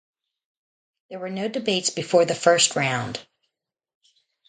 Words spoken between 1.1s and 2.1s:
There were no debates